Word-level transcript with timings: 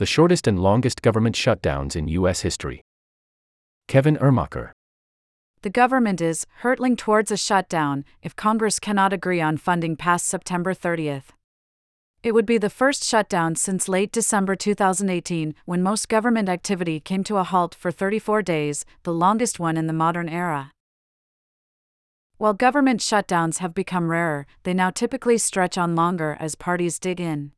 the 0.00 0.06
shortest 0.06 0.46
and 0.46 0.58
longest 0.58 1.02
government 1.02 1.36
shutdowns 1.36 1.94
in 1.94 2.08
U.S. 2.08 2.40
history. 2.40 2.80
Kevin 3.86 4.16
Uhrmacher. 4.16 4.70
The 5.60 5.68
government 5.68 6.22
is 6.22 6.46
hurtling 6.60 6.96
towards 6.96 7.30
a 7.30 7.36
shutdown 7.36 8.06
if 8.22 8.34
Congress 8.34 8.78
cannot 8.78 9.12
agree 9.12 9.42
on 9.42 9.58
funding 9.58 9.96
past 9.96 10.26
September 10.26 10.72
30th. 10.72 11.34
It 12.22 12.32
would 12.32 12.46
be 12.46 12.56
the 12.56 12.70
first 12.70 13.04
shutdown 13.04 13.56
since 13.56 13.90
late 13.90 14.10
December 14.10 14.56
2018, 14.56 15.54
when 15.66 15.82
most 15.82 16.08
government 16.08 16.48
activity 16.48 16.98
came 16.98 17.22
to 17.24 17.36
a 17.36 17.44
halt 17.44 17.74
for 17.74 17.90
34 17.90 18.40
days, 18.40 18.86
the 19.02 19.12
longest 19.12 19.60
one 19.60 19.76
in 19.76 19.86
the 19.86 19.92
modern 19.92 20.30
era. 20.30 20.72
While 22.38 22.54
government 22.54 23.00
shutdowns 23.00 23.58
have 23.58 23.74
become 23.74 24.10
rarer, 24.10 24.46
they 24.62 24.72
now 24.72 24.88
typically 24.88 25.36
stretch 25.36 25.76
on 25.76 25.94
longer 25.94 26.38
as 26.40 26.54
parties 26.54 26.98
dig 26.98 27.20
in. 27.20 27.52